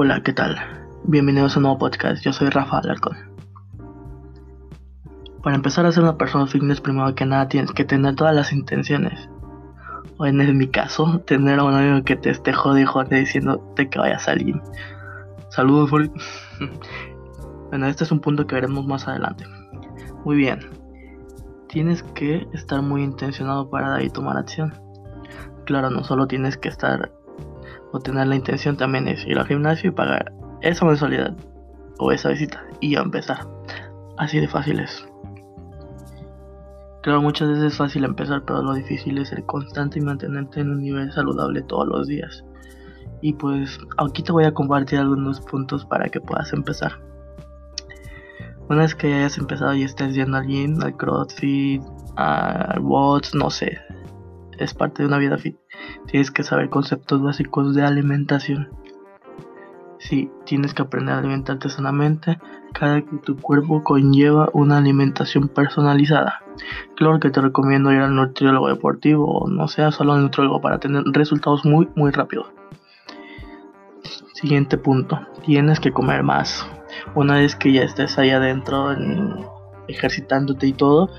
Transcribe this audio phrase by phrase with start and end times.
[0.00, 0.56] Hola, ¿qué tal?
[1.02, 2.22] Bienvenidos a un nuevo podcast.
[2.22, 3.16] Yo soy Rafa Alarcón.
[5.42, 8.52] Para empezar a ser una persona fitness, primero que nada tienes que tener todas las
[8.52, 9.28] intenciones.
[10.16, 14.22] O en mi caso, tener a un amigo que te esté jodiendo diciéndote que vayas
[14.22, 14.54] a salir.
[15.48, 15.90] Saludos,
[17.70, 19.46] Bueno, este es un punto que veremos más adelante.
[20.24, 20.60] Muy bien.
[21.68, 24.72] Tienes que estar muy intencionado para dar y tomar acción.
[25.66, 27.10] Claro, no solo tienes que estar
[27.92, 31.34] o tener la intención también es ir al gimnasio y pagar esa mensualidad
[31.98, 33.46] o esa visita y empezar.
[34.16, 35.06] Así de fácil es.
[37.02, 40.70] Claro, muchas veces es fácil empezar, pero lo difícil es ser constante y mantenerte en
[40.70, 42.44] un nivel saludable todos los días.
[43.20, 46.92] Y pues aquí te voy a compartir algunos puntos para que puedas empezar.
[48.68, 51.82] Una vez que hayas empezado y estés yendo al gym, al crossfit,
[52.16, 53.78] al bots, no sé,
[54.58, 55.56] es parte de una vida fit.
[56.06, 58.68] Tienes que saber conceptos básicos de alimentación.
[59.98, 62.38] Si tienes que aprender a alimentarte sanamente,
[62.72, 66.42] cada que tu cuerpo conlleva una alimentación personalizada.
[66.96, 70.78] Claro que te recomiendo ir al nutriólogo deportivo o no sea solo al nutriólogo para
[70.78, 72.46] tener resultados muy muy rápidos.
[74.34, 76.64] Siguiente punto, tienes que comer más.
[77.14, 78.94] Una vez que ya estés ahí adentro
[79.88, 81.10] ejercitándote y todo,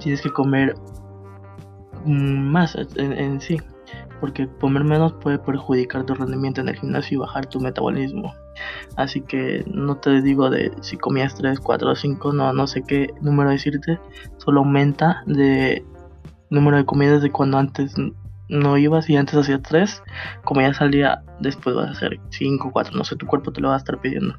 [0.00, 0.74] tienes que comer
[2.08, 3.60] más en, sí,
[4.20, 8.34] porque comer menos puede perjudicar tu rendimiento en el gimnasio y bajar tu metabolismo.
[8.96, 12.82] Así que no te digo de si comías 3, 4 o 5, no, no sé
[12.82, 14.00] qué número decirte,
[14.38, 15.84] solo aumenta de
[16.50, 17.94] número de comidas de cuando antes
[18.48, 20.02] no ibas y antes hacías 3,
[20.44, 23.68] comías al día, después vas a hacer 5, 4, no sé, tu cuerpo te lo
[23.68, 24.36] va a estar pidiendo.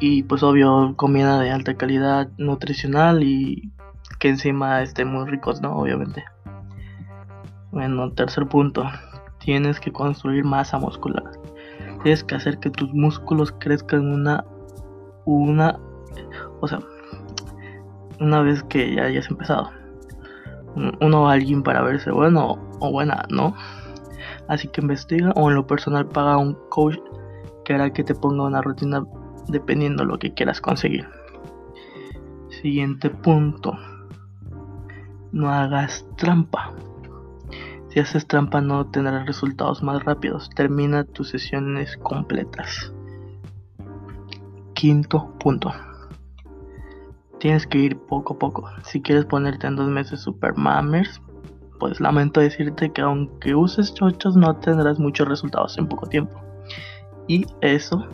[0.00, 3.72] Y pues obvio, comida de alta calidad nutricional y
[4.28, 5.76] encima estén muy ricos, ¿no?
[5.76, 6.24] Obviamente.
[7.72, 8.84] Bueno, tercer punto.
[9.38, 11.24] Tienes que construir masa muscular.
[12.02, 14.44] Tienes que hacer que tus músculos crezcan una.
[15.24, 15.78] Una.
[16.60, 16.80] O sea.
[18.20, 19.70] Una vez que ya hayas empezado.
[21.00, 23.54] Uno va alguien para verse bueno o buena, ¿no?
[24.48, 26.98] Así que investiga o en lo personal paga un coach
[27.64, 29.04] que hará que te ponga una rutina
[29.48, 31.08] dependiendo de lo que quieras conseguir.
[32.62, 33.76] Siguiente punto
[35.34, 36.72] no hagas trampa.
[37.88, 40.48] Si haces trampa no tendrás resultados más rápidos.
[40.50, 42.92] Termina tus sesiones completas.
[44.74, 45.72] Quinto punto.
[47.40, 48.70] Tienes que ir poco a poco.
[48.84, 51.20] Si quieres ponerte en dos meses super mammers,
[51.80, 56.40] pues lamento decirte que aunque uses chochos no tendrás muchos resultados en poco tiempo.
[57.26, 58.06] Y eso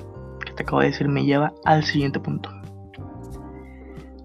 [0.44, 2.59] que te acabo de decir me lleva al siguiente punto.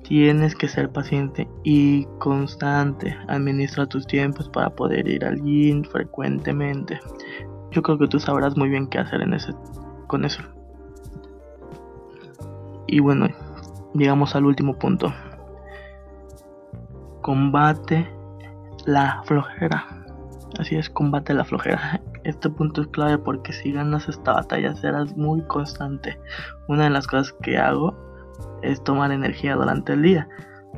[0.08, 3.18] Tienes que ser paciente y constante.
[3.28, 7.00] Administra tus tiempos para poder ir al gym frecuentemente.
[7.72, 9.54] Yo creo que tú sabrás muy bien qué hacer en ese,
[10.06, 10.44] con eso.
[12.86, 13.28] Y bueno,
[13.96, 15.12] llegamos al último punto.
[17.24, 18.08] Combate
[18.86, 20.06] la flojera.
[20.60, 22.00] Así es, combate la flojera.
[22.24, 26.20] Este punto es clave porque si ganas esta batalla serás muy constante.
[26.68, 27.96] Una de las cosas que hago
[28.62, 30.28] es tomar energía durante el día,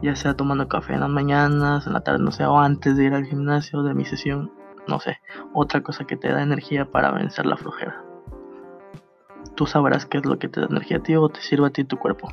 [0.02, 3.06] ya sea tomando café en las mañanas, en la tarde, no sé, o antes de
[3.06, 4.52] ir al gimnasio, de mi sesión,
[4.88, 5.20] no sé,
[5.54, 8.04] otra cosa que te da energía para vencer la flojera.
[9.56, 11.72] Tú sabrás qué es lo que te da energía a ti o te sirve a
[11.72, 12.30] ti tu cuerpo.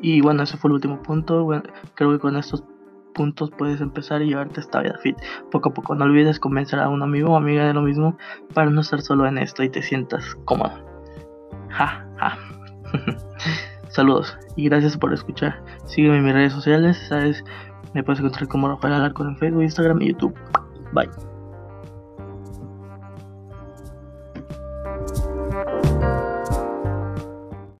[0.00, 1.48] Y bueno, ese fue el último punto.
[1.94, 2.64] creo que con estos
[3.14, 5.16] puntos puedes empezar y llevarte esta vida fit.
[5.50, 8.16] Poco a poco, no olvides convencer a un amigo o amiga de lo mismo
[8.54, 10.72] para no estar solo en esto y te sientas cómodo.
[11.70, 12.38] Ja, ja.
[13.90, 15.62] Saludos y gracias por escuchar.
[15.84, 17.44] Sígueme en mis redes sociales, sabes,
[17.92, 20.34] me puedes encontrar como Rafael Alarcón en Facebook, Instagram y YouTube.
[20.92, 21.10] Bye.